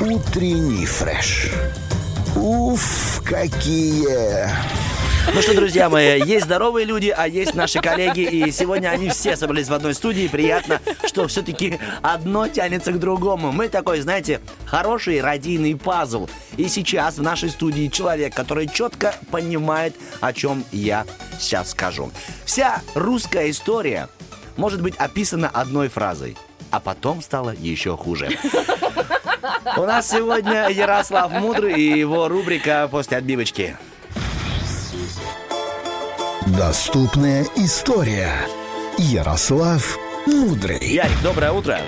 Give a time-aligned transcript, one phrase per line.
[0.00, 1.50] Утренний фреш.
[2.34, 4.48] Уф, какие...
[5.34, 9.36] Ну что, друзья мои, есть здоровые люди, а есть наши коллеги, и сегодня они все
[9.36, 10.26] собрались в одной студии.
[10.26, 13.52] Приятно, что все-таки одно тянется к другому.
[13.52, 16.30] Мы такой, знаете, хороший радийный пазл.
[16.56, 21.04] И сейчас в нашей студии человек, который четко понимает, о чем я
[21.38, 22.10] сейчас скажу.
[22.46, 24.08] Вся русская история
[24.56, 26.38] может быть описана одной фразой,
[26.70, 28.30] а потом стало еще хуже.
[29.76, 33.76] У нас сегодня Ярослав Мудрый и его рубрика «После отбивочки».
[36.46, 38.32] Доступная история.
[38.98, 40.84] Ярослав Мудрый.
[40.84, 41.78] Ярик, доброе утро.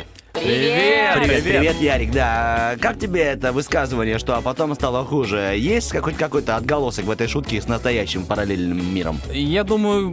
[0.42, 1.18] Привет!
[1.22, 2.74] Привет, привет, Ярик, да.
[2.80, 5.54] Как тебе это высказывание, что а потом стало хуже?
[5.56, 9.20] Есть какой-то какой-то отголосок в этой шутке с настоящим параллельным миром?
[9.30, 10.12] Я думаю,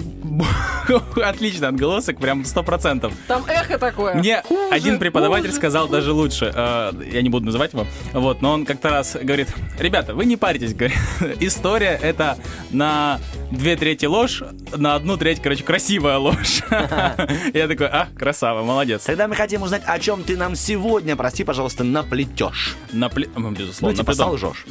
[1.23, 3.13] отлично отголосок, прям сто процентов.
[3.27, 4.15] Там эхо такое.
[4.15, 5.55] Мне Хуже, один преподаватель хуже.
[5.57, 6.51] сказал даже лучше.
[6.53, 7.87] Э, Я не буду называть его.
[8.13, 9.47] Вот, но он как-то раз говорит:
[9.79, 10.97] ребята, вы не паритесь, говорит.
[11.39, 12.37] История это
[12.71, 13.19] на
[13.51, 14.43] две трети ложь,
[14.75, 16.61] на одну треть, короче, красивая ложь.
[16.69, 19.03] Я такой, а, красава, молодец.
[19.05, 22.75] Тогда мы хотим узнать, о чем ты нам сегодня, прости, пожалуйста, наплетешь.
[22.93, 24.37] Напле- Ну, Безусловно, типа наплетал.
[24.37, 24.65] солжешь.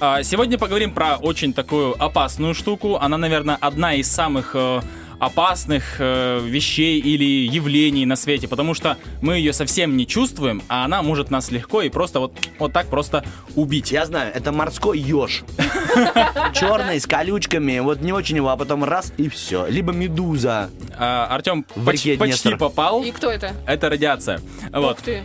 [0.00, 2.96] А, Сегодня поговорим про очень такую опасную штуку.
[2.96, 4.80] Она, наверное, одна из самых э,
[5.18, 10.84] опасных э, вещей или явлений на свете, потому что мы ее совсем не чувствуем, а
[10.84, 13.24] она может нас легко и просто вот, вот так просто
[13.56, 13.90] убить.
[13.90, 15.42] Я знаю, это морской еж.
[16.54, 19.66] Черный, с колючками, вот не очень его, а потом раз и все.
[19.66, 20.70] Либо медуза.
[20.96, 23.02] А, Артем почти попал.
[23.02, 23.52] И кто это?
[23.66, 24.40] Это радиация.
[24.72, 24.98] Вот.
[24.98, 25.22] Ух ты.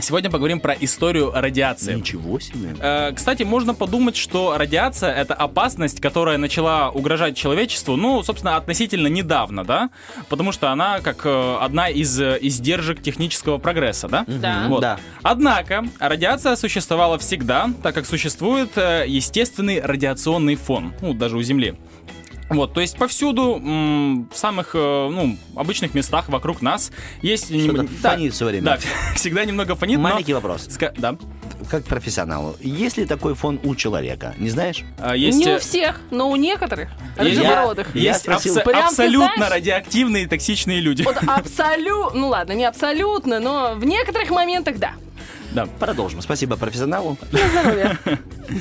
[0.00, 1.94] Сегодня поговорим про историю радиации.
[1.94, 2.74] Ничего себе.
[2.80, 9.06] Э, Кстати, можно подумать, что радиация— это опасность, которая начала угрожать человечеству, ну, собственно, относительно
[9.06, 9.90] недавно, да?
[10.28, 14.24] Потому что она как э, одна из э, издержек технического прогресса, да?
[14.26, 14.66] Да.
[14.68, 14.80] Вот.
[14.80, 14.98] Да.
[15.22, 21.76] Однако радиация существовала всегда, так как существует э, естественный радиационный фон, ну, даже у Земли.
[22.54, 26.90] Вот, то есть повсюду, м, в самых, э, ну, обычных местах вокруг нас
[27.22, 27.50] есть...
[27.50, 28.62] нем- Что-то да, фонит всё время.
[28.64, 28.78] Да,
[29.16, 30.68] всегда немного фонит, но- Маленький вопрос.
[30.68, 31.16] Ска- Да.
[31.70, 34.34] Как профессионалу, есть ли такой фон у человека?
[34.38, 34.82] Не знаешь?
[34.98, 36.90] А, Есть, Не э, у всех, но у некоторых.
[37.18, 37.94] Есть-.
[37.94, 39.52] Я спросил- абсо- Прям абсолютно знаешь?
[39.52, 41.02] радиоактивные и токсичные люди.
[41.02, 44.92] Вот абсолютно, ну ладно, не абсолютно, но в некоторых моментах да.
[45.54, 45.66] Да.
[45.78, 46.20] Продолжим.
[46.20, 47.16] Спасибо профессионалу.
[47.32, 47.98] На здоровье.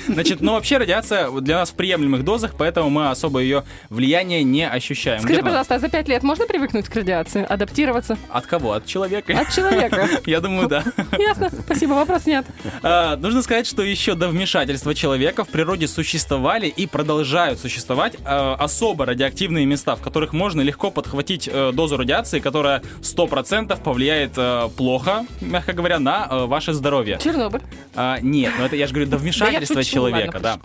[0.07, 4.67] Значит, но вообще радиация для нас в приемлемых дозах, поэтому мы особо ее влияние не
[4.67, 5.19] ощущаем.
[5.19, 8.73] Скажи, Где-то пожалуйста, а за пять лет можно привыкнуть к радиации, адаптироваться От кого?
[8.73, 9.37] От человека?
[9.37, 10.07] от человека?
[10.25, 10.83] Я думаю, да.
[11.17, 12.45] Ясно, спасибо, вопрос нет.
[12.81, 18.55] А, Нужно сказать, что еще до вмешательства человека в природе существовали и продолжают существовать а,
[18.59, 24.69] особо радиоактивные места, в которых можно легко подхватить э, дозу радиации, которая 100% повлияет э,
[24.77, 26.82] плохо, мягко говоря, на э, ваше здоровье.
[27.19, 27.61] Чернобыль.
[27.95, 30.59] А, нет, ну это я же говорю, до вмешательства шучу, человека, ладно, да.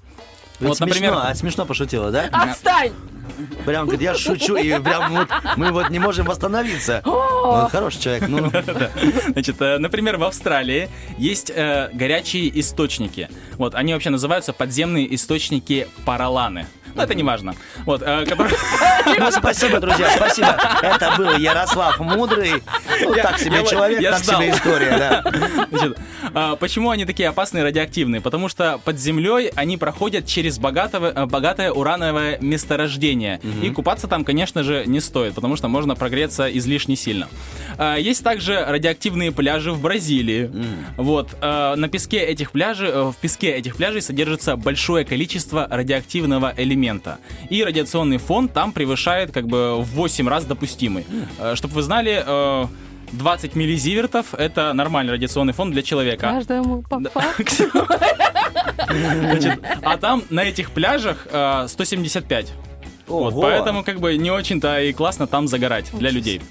[0.60, 2.28] Ведь Вот, например, смешно, а смешно пошутила, да?
[2.32, 2.92] Отстань!
[3.64, 7.02] Прям говорит, я шучу, и прям вот мы вот не можем восстановиться.
[7.04, 9.32] Ну, хороший человек, ну, ну.
[9.32, 13.28] Значит, э, например, в Австралии есть э, горячие источники.
[13.56, 16.66] Вот, они вообще называются подземные источники параланы.
[16.98, 17.54] Ну, это не важно.
[17.84, 18.56] Вот, э, которые...
[19.19, 20.59] Ну, спасибо, друзья, спасибо.
[20.82, 22.62] Это был Ярослав Мудрый.
[23.03, 24.41] Ну, Я- так себе я- человек, я так ждал.
[24.41, 25.66] себе история, да.
[25.70, 25.98] Значит,
[26.34, 28.20] а, почему они такие опасные и радиоактивные?
[28.20, 33.41] Потому что под землей они проходят через богатого, э, богатое урановое месторождение.
[33.62, 37.28] И купаться там, конечно же, не стоит, потому что можно прогреться излишне сильно.
[37.78, 40.50] А, Есть также радиоактивные пляжи в Бразилии.
[40.97, 41.31] Вот.
[41.41, 46.88] а, На песке этих пляжей, в песке этих пляжей содержится большое количество радиоактивного элемента.
[47.50, 51.06] И радиационный фон там превышает как бы в 8 раз допустимый.
[51.54, 52.66] Чтобы вы знали, э,
[53.12, 56.28] 20 миллизивертов это нормальный радиационный фон для человека.
[56.28, 57.00] Каждому по.
[58.88, 62.53] Значит, а там на этих пляжах э, 175.
[63.06, 63.43] Вот, Ого.
[63.43, 66.43] поэтому как бы не очень-то и классно там загорать для людей.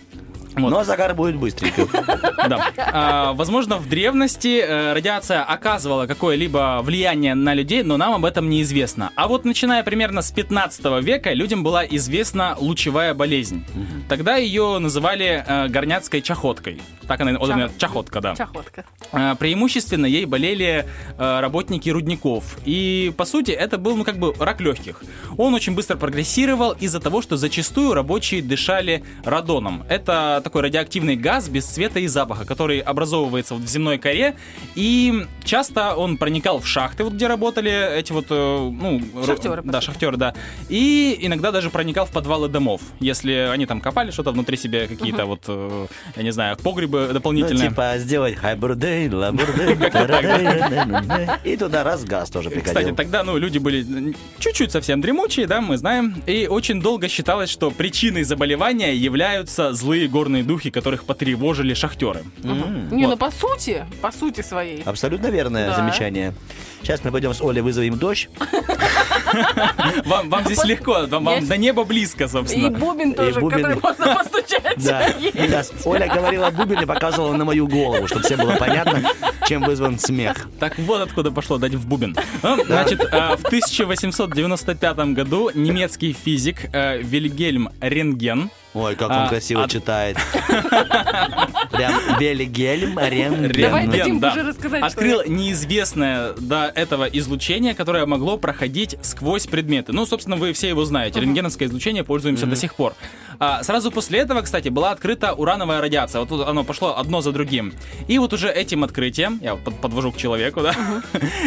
[0.57, 0.69] Вот.
[0.71, 1.87] Но загар будет быстренько.
[2.47, 2.71] Да.
[2.77, 8.49] А, возможно, в древности э, радиация оказывала какое-либо влияние на людей, но нам об этом
[8.49, 9.11] неизвестно.
[9.15, 13.65] А вот начиная примерно с 15 века людям была известна лучевая болезнь.
[14.07, 16.79] Тогда ее называли э, горняцкой чахоткой.
[17.07, 18.35] Так она, вот она, чахотка, да.
[18.35, 18.85] Чахотка.
[19.11, 20.85] А, Преимущественно ей болели
[21.17, 22.57] э, работники рудников.
[22.65, 25.01] И, по сути, это был, ну, как бы рак легких.
[25.37, 29.83] Он очень быстро прогрессировал из-за того, что зачастую рабочие дышали радоном.
[29.89, 34.35] Это такой радиоактивный газ без цвета и запаха, который образовывается вот в земной коре,
[34.75, 39.81] и часто он проникал в шахты, вот где работали эти вот, э, ну, Шахтеры, да,
[39.81, 40.33] шахтеры, да,
[40.69, 45.25] и иногда даже проникал в подвалы домов, если они там копали что-то внутри себя, какие-то
[45.25, 47.67] вот, э, я не знаю, погребы Ну, дополнительные.
[47.67, 49.75] типа сделать хайбурдей, лабурдей,
[51.43, 52.95] и туда раз газ тоже Кстати, приходил.
[52.95, 56.23] тогда, ну, люди были чуть-чуть совсем дремучие, да, мы знаем.
[56.25, 62.23] И очень долго считалось, что причиной заболевания являются злые горные духи, которых потревожили шахтеры.
[62.43, 63.11] Не, Вот.
[63.11, 64.81] ну по сути, по сути своей.
[64.83, 65.75] Абсолютно верное Да.
[65.75, 66.33] замечание.
[66.81, 68.29] Сейчас мы пойдем с Олей вызовем дождь.
[70.05, 72.69] Вам, вам здесь легко, вам, до неба близко, И собственно.
[72.71, 73.57] бубен тоже, бубен.
[73.63, 74.75] который можно постучать.
[74.85, 75.09] Да.
[75.19, 79.01] Сейчас Оля говорила бубен и показывала на мою голову, чтобы всем было понятно,
[79.47, 80.47] чем вызван смех.
[80.59, 82.15] Так вот откуда пошло дать в бубен.
[82.43, 89.29] Ну, Значит, э, в 1895 году немецкий физик э, Вильгельм Рентген Ой, как А, он
[89.29, 90.17] красиво а- читает.
[91.71, 93.61] Прям Белигельм, Рентген.
[93.63, 94.31] Давай Рентген, дадим да.
[94.31, 99.93] уже рассказать, что Открыл неизвестное до этого излучение, которое могло проходить сквозь предметы.
[99.93, 101.19] Ну, собственно, вы все его знаете.
[101.19, 102.93] Рентгеновское излучение пользуемся до сих пор.
[103.39, 106.19] А, сразу после этого, кстати, была открыта урановая радиация.
[106.19, 107.73] Вот тут оно пошло одно за другим.
[108.07, 110.73] И вот уже этим открытием, я вот под- подвожу к человеку, да,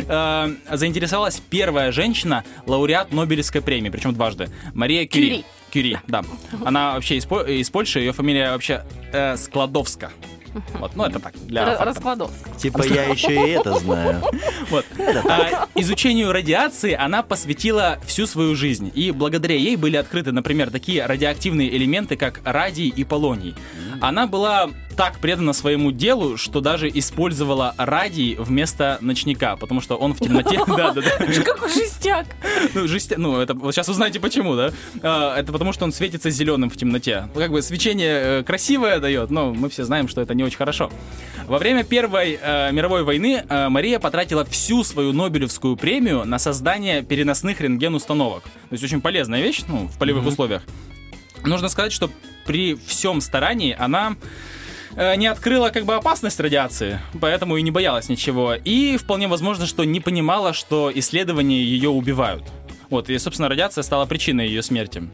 [0.71, 5.29] э, заинтересовалась первая женщина, лауреат Нобелевской премии, причем дважды, Мария Кюри.
[5.29, 5.45] Кюри.
[5.71, 6.23] Кюри, да.
[6.65, 10.11] Она вообще из, из Польши, ее фамилия вообще э, Складовска.
[10.75, 11.85] Вот, ну это так, для Р- факта.
[11.85, 12.57] Раскладовск.
[12.57, 14.21] Типа я еще и это знаю.
[14.69, 14.85] Вот.
[15.29, 18.91] А, изучению радиации она посвятила всю свою жизнь.
[18.95, 23.55] И благодаря ей были открыты, например, такие радиоактивные элементы, как радий и полоний.
[24.01, 30.13] Она была так предана своему делу, что даже использовала радий вместо ночника, потому что он
[30.13, 30.61] в темноте...
[30.67, 31.43] Да, да, да.
[31.43, 32.27] Какой жестяк.
[32.75, 34.73] Ну, жестя- ну, это вот сейчас узнаете почему, да?
[35.03, 37.31] А, это потому что он светится зеленым в темноте.
[37.35, 40.59] Ну, Как бы свечение э, красивое дает, но мы все знаем, что это не очень
[40.59, 40.91] хорошо.
[41.47, 47.03] Во время Первой э, мировой войны э, Мария потратила всю свою Нобелевскую премию на создание
[47.03, 48.43] переносных рентген-установок.
[48.43, 50.63] То есть очень полезная вещь, ну, в полевых условиях.
[51.43, 52.11] Нужно сказать, что
[52.45, 54.17] при всем старании она
[55.17, 58.55] не открыла как бы опасность радиации, поэтому и не боялась ничего.
[58.55, 62.45] И вполне возможно, что не понимала, что исследования ее убивают.
[62.91, 65.09] Вот, и, собственно, радиация стала причиной ее смерти.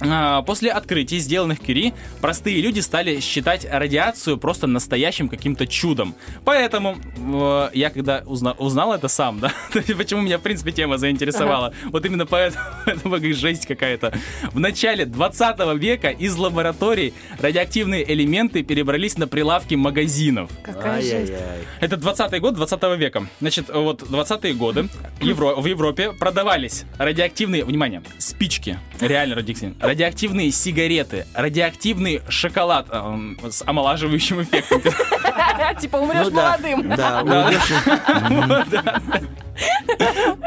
[0.00, 6.14] А, После открытий, сделанных Кюри, простые люди стали считать радиацию просто настоящим каким-то чудом.
[6.44, 9.52] Поэтому э, я когда узна- узнал это сам, да,
[9.96, 14.12] почему меня, в принципе, тема заинтересовала, вот именно поэтому это как жесть какая-то.
[14.52, 20.50] В начале 20 века из лабораторий радиоактивные элементы перебрались на прилавки магазинов.
[20.62, 21.32] Какая жесть.
[21.80, 23.26] Это 20-й год 20 века.
[23.40, 24.88] Значит, вот 20-е годы
[25.20, 33.62] Евро- в Европе продавались радиоактивные, внимание, спички, реально радиоактивные, радиоактивные сигареты, радиоактивный шоколад эм, с
[33.66, 34.82] омолаживающим эффектом.
[35.80, 36.88] Типа умрешь Ну молодым.
[36.96, 39.00] Да, Да.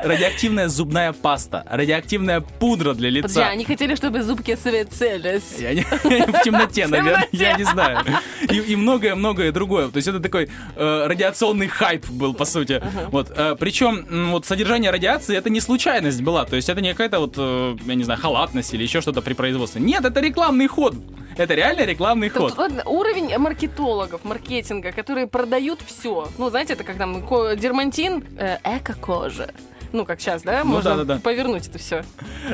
[0.04, 3.50] Радиоактивная зубная паста, радиоактивная пудра для Подожди, лица.
[3.50, 5.59] они хотели, чтобы зубки светились.
[5.59, 5.81] Я не-
[6.31, 8.00] в темноте, наверное, я не знаю.
[8.50, 9.89] И, многое-многое другое.
[9.89, 12.81] То есть это такой э, радиационный хайп был, по сути.
[13.12, 13.31] Вот.
[13.36, 16.45] э, причем вот содержание радиации это не случайность была.
[16.45, 19.33] То есть это не какая-то вот, э, я не знаю, халатность или еще что-то при
[19.33, 19.81] производстве.
[19.81, 20.95] Нет, это рекламный ход.
[21.38, 22.56] Это реально рекламный ход.
[22.57, 26.28] вот, уровень маркетологов, маркетинга, которые продают все.
[26.38, 27.22] Ну, знаете, это как там
[27.57, 29.51] дермантин, э, эко-кожа.
[29.94, 30.63] Ну, как сейчас, да?
[30.63, 31.19] Ну Можно да-да-да.
[31.22, 32.04] повернуть это все.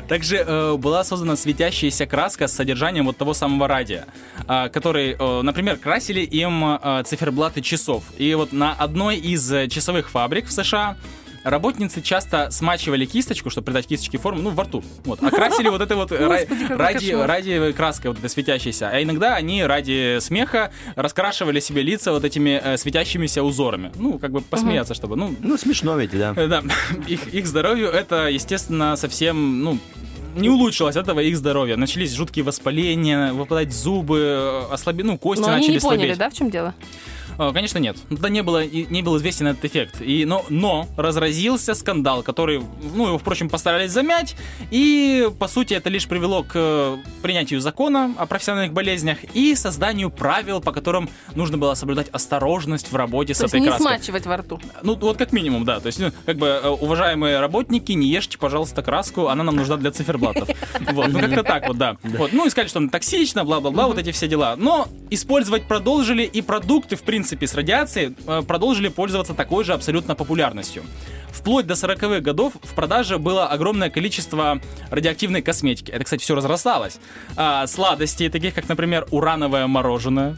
[0.07, 4.05] Также э, была создана светящаяся краска с содержанием вот того самого радия,
[4.47, 8.03] а, который, э, например, красили им э, циферблаты часов.
[8.17, 10.97] И вот на одной из э, часовых фабрик в США
[11.43, 14.83] работницы часто смачивали кисточку, чтобы придать кисточке форму, ну, во рту.
[15.05, 15.21] Вот.
[15.23, 18.89] Окрасили вот этой вот Господи, какой ради, радиевой краской, вот этой светящейся.
[18.89, 23.91] А иногда они ради смеха раскрашивали себе лица вот этими э, светящимися узорами.
[23.95, 26.33] Ну, как бы посмеяться, чтобы, ну, Ну, смешно ведь, да.
[26.35, 26.61] Э, Да,
[27.07, 29.79] их, их здоровью это, естественно, совсем, ну,
[30.35, 31.75] не улучшилось этого их здоровье.
[31.75, 35.03] Начались жуткие воспаления, выпадать зубы, ослаби...
[35.03, 36.17] ну, кости Но они начали не поняли, слабеть.
[36.17, 36.73] да, в чем дело?
[37.37, 37.97] А, Конечно, нет.
[38.09, 40.01] Да не было, не был известен этот эффект.
[40.01, 42.61] И, но, но разразился скандал, который,
[42.95, 44.35] ну, его, впрочем, постарались замять.
[44.71, 50.09] И, по сути, это лишь привело к э, принятию закона о профессиональных болезнях и созданию
[50.09, 53.87] правил, по которым нужно было соблюдать осторожность в работе с То есть этой не краской.
[53.87, 54.59] смачивать во рту.
[54.81, 55.79] Ну, вот как минимум, да.
[55.79, 59.77] То есть, ну, как бы, э, уважаемые работники, не ешьте, пожалуйста, краску, она нам нужна
[59.77, 60.49] для циферблатов.
[60.93, 61.97] Вот, ну, как-то так вот, да.
[62.03, 64.55] Вот, ну, и сказали, что она токсична, бла-бла-бла, вот эти все дела.
[64.57, 69.71] Но использовать продолжили, и продукты, в принципе, принципе, с радиацией э, продолжили пользоваться такой же
[69.71, 70.83] абсолютно популярностью.
[71.31, 74.59] Вплоть до 40-х годов в продаже было огромное количество
[74.91, 75.89] радиоактивной косметики.
[75.89, 76.99] Это, кстати, все разрасталось.
[77.37, 80.35] А, сладостей, таких как, например, урановое мороженое.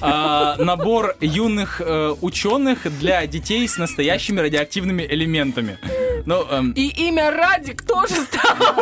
[0.00, 5.78] А, набор юных э, ученых для детей с настоящими радиоактивными элементами.
[6.26, 8.74] Ну, эм, И имя Радик тоже стало.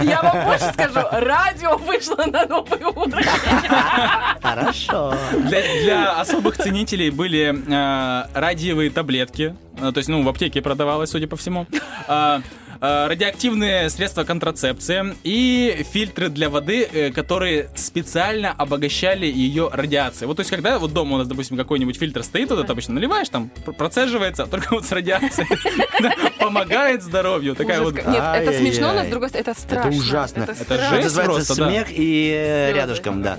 [0.00, 3.26] Я вам больше скажу, радио вышло на новый уровень.
[4.42, 5.14] Хорошо.
[5.32, 9.54] Для, для особых ценителей были э, радиевые таблетки.
[9.80, 11.66] Э, То есть, ну, в аптеке продавалось, судя по всему.
[12.08, 12.40] Э,
[12.80, 20.26] радиоактивные средства контрацепции и фильтры для воды, э, которые специально обогащали ее радиацией.
[20.26, 22.94] Вот, то есть, когда вот дома у нас, допустим, какой-нибудь фильтр стоит, вот это обычно
[22.94, 25.48] наливаешь, там пр- процеживается, а только вот с радиацией
[26.38, 27.54] помогает здоровью.
[27.54, 27.94] Такая вот...
[27.94, 29.88] Нет, это смешно, но с другой стороны, это страшно.
[29.88, 30.42] Это ужасно.
[30.42, 33.38] Это жесть просто, смех и э, рядышком, да.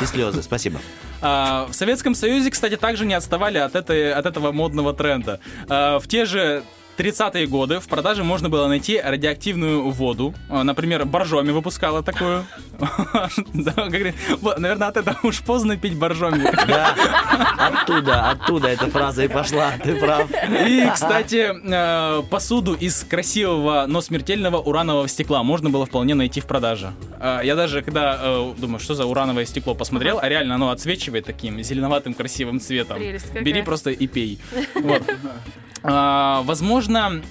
[0.00, 0.80] И слезы, спасибо.
[1.22, 5.40] А, В Советском Союзе, кстати, также не отставали от, этой, от этого модного тренда.
[5.68, 6.62] А, В те же
[7.00, 10.34] 30-е годы в продаже можно было найти радиоактивную воду.
[10.50, 12.44] А, Например, Боржоми выпускала такую.
[13.54, 16.50] Наверное, от этого уж поздно пить Боржоми.
[16.70, 16.94] Да,
[17.58, 20.28] оттуда, оттуда эта фраза и пошла, ты прав.
[20.66, 26.46] И, кстати, э, посуду из красивого, но смертельного уранового стекла можно было вполне найти в
[26.46, 26.92] продаже.
[27.18, 31.24] Э, Я даже, когда э, думаю, что за урановое стекло, посмотрел, а реально оно отсвечивает
[31.24, 32.98] таким зеленоватым красивым цветом.
[32.98, 34.38] Бери просто и пей.
[34.74, 35.02] Вот.
[35.82, 37.22] А, Возможно,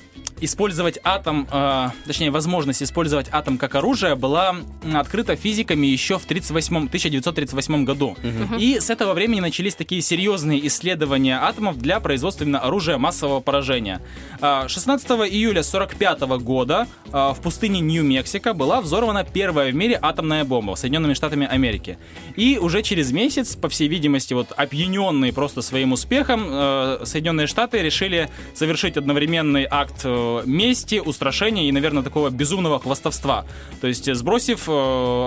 [0.41, 4.55] использовать атом, э, точнее, возможность использовать атом как оружие была
[4.93, 8.15] открыта физиками еще в 38 1938 году.
[8.57, 14.01] И с этого времени начались такие серьезные исследования атомов для производства именно оружия массового поражения.
[14.41, 20.43] А, 16 июля 1945 года а, в пустыне Нью-Мексико была взорвана первая в мире атомная
[20.43, 21.97] бомба Соединенными Штатами Америки.
[22.35, 27.79] И уже через месяц, по всей видимости, вот опьяненные просто своим успехом, э, Соединенные Штаты
[27.81, 30.05] решили совершить одновременный акт
[30.43, 33.45] э, мести, устрашения и, наверное, такого безумного хвастовства.
[33.81, 34.71] То есть, э, сбросив э,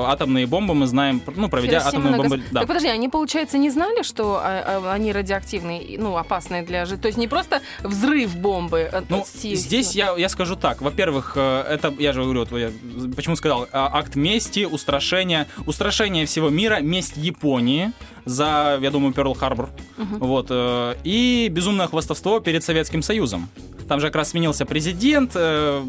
[0.07, 2.35] атомные бомбы, мы знаем, ну, проведя Хиросима, атомную бомбу...
[2.37, 2.53] Нагасаки.
[2.55, 2.61] Да.
[2.61, 7.01] Так подожди, они, получается, не знали, что а, а, они радиоактивные, ну, опасные для жизни?
[7.01, 8.91] То есть не просто взрыв бомбы?
[9.09, 10.81] Ну, си- здесь я, я скажу так.
[10.83, 12.71] Во-первых, э, это, я же говорю, вот я
[13.17, 17.93] почему сказал, а, акт мести, устрашения, устрашение всего мира, месть Японии
[18.25, 19.69] за, я думаю, Перл-Харбор.
[19.97, 20.47] Вот.
[20.51, 23.49] э, И безумное хвастовство перед Советским Союзом.
[23.93, 25.85] Там же как раз сменился президент, э,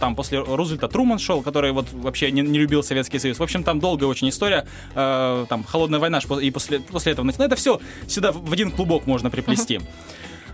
[0.00, 3.38] там после Рузвельта Труман шел, который вот вообще не, не любил Советский Союз.
[3.38, 7.24] В общем, там долгая очень история, э, там холодная война и после, после этого.
[7.24, 9.80] Ну, это все сюда в один клубок можно приплести.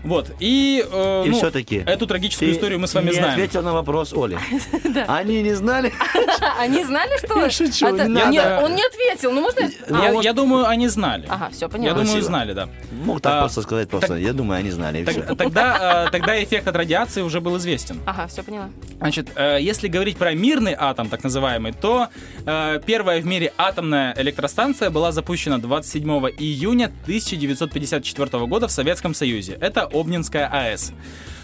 [0.05, 1.77] Вот, и, э, И ну, все-таки.
[1.77, 3.31] эту трагическую историю мы с вами не знаем.
[3.31, 4.37] ответил на вопрос Оли.
[5.07, 5.91] Они не знали?
[6.59, 7.39] Они знали, что...
[7.41, 7.87] Я шучу.
[7.89, 9.31] Нет, он не ответил.
[9.31, 9.61] Ну, можно...
[9.61, 11.25] Я, А, я думаю, они знали.
[11.27, 11.99] Ага, все, Я поняла.
[11.99, 12.69] думаю, знали, да.
[12.91, 14.15] Мог так А, просто сказать просто.
[14.15, 15.05] Я думаю, они знали,
[15.37, 17.99] тогда, э, тогда эффект от радиации уже был известен.
[18.05, 18.69] Ага, все поняла.
[18.97, 22.07] Значит, э, если говорить про мирный атом, так называемый, то
[22.45, 29.57] э, первая в мире атомная электростанция была запущена 27 июня 1954 года в Советском Союзе.
[29.61, 30.91] Это Обнинская АЭС.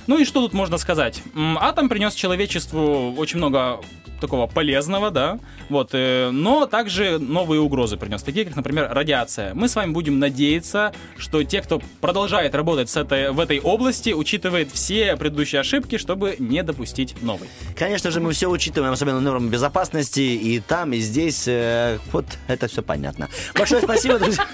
[0.08, 1.22] Ну и что тут можно сказать?
[1.36, 3.79] Атом принес человечеству очень много
[4.22, 9.54] такого полезного, да, вот, э, но также новые угрозы принес, такие как, например, радиация.
[9.54, 14.12] Мы с вами будем надеяться, что те, кто продолжает работать с этой, в этой области,
[14.12, 17.50] учитывает все предыдущие ошибки, чтобы не допустить новой.
[17.78, 21.46] Конечно же, мы все учитываем, особенно нормы безопасности, и там, и здесь.
[21.48, 23.30] э, Вот это все понятно.
[23.56, 24.46] Большое спасибо, друзья.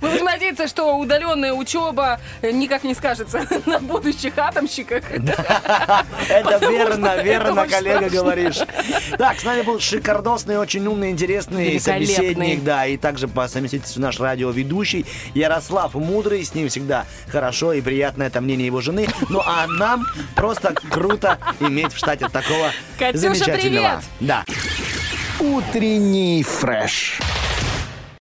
[0.00, 5.04] Мы будем надеяться, что удаленная учеба э, никак не скажется на будущих атомщиках.
[6.28, 8.20] Это верно, верно, коллега, страшно.
[8.40, 8.60] Говоришь.
[9.18, 14.18] Так, с нами был шикардосный, очень умный, интересный собеседник, да, и также по совместительству наш
[14.20, 19.08] радиоведущий Ярослав Мудрый, с ним всегда хорошо и приятно это мнение его жены.
[19.28, 23.60] Ну а нам просто круто иметь в штате такого Катюша, замечательного.
[23.60, 24.04] привет!
[24.20, 24.44] Да.
[25.40, 27.18] Утренний фреш.